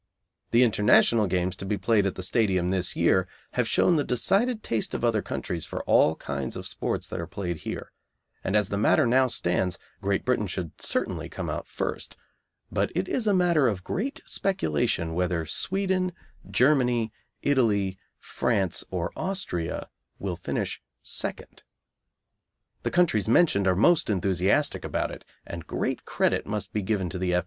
The 0.49 0.63
International 0.63 1.27
games 1.27 1.55
to 1.57 1.63
be 1.63 1.77
played 1.77 2.07
at 2.07 2.15
the 2.15 2.23
Stadium 2.23 2.71
this 2.71 2.95
year 2.95 3.27
have 3.51 3.67
shown 3.67 3.97
the 3.97 4.03
decided 4.03 4.63
taste 4.63 4.95
of 4.95 5.05
other 5.05 5.21
countries 5.21 5.63
for 5.67 5.83
all 5.83 6.15
kinds 6.15 6.55
of 6.55 6.65
sports 6.65 7.07
that 7.09 7.19
are 7.21 7.27
played 7.27 7.57
here, 7.57 7.91
and 8.43 8.55
as 8.55 8.69
the 8.69 8.79
matter 8.79 9.05
now 9.05 9.27
stands 9.27 9.77
Great 10.01 10.25
Britain 10.25 10.47
should 10.47 10.71
certainly 10.81 11.29
come 11.29 11.51
out 11.51 11.67
first, 11.67 12.17
but 12.71 12.91
it 12.95 13.07
is 13.07 13.27
a 13.27 13.31
matter 13.35 13.67
of 13.67 13.83
great 13.83 14.23
speculation 14.25 15.13
whether 15.13 15.45
Sweden, 15.45 16.13
Germany, 16.49 17.11
Italy, 17.43 17.99
France, 18.17 18.83
or 18.89 19.11
Austria 19.15 19.87
will 20.17 20.35
finish 20.35 20.81
second. 21.03 21.61
The 22.81 22.89
countries 22.89 23.29
mentioned 23.29 23.67
are 23.67 23.75
most 23.75 24.09
enthusiastic 24.09 24.83
about 24.83 25.11
it, 25.11 25.23
and 25.45 25.67
great 25.67 26.05
credit 26.05 26.47
must 26.47 26.73
be 26.73 26.81
given 26.81 27.07
to 27.09 27.19
the 27.19 27.35
F. 27.35 27.39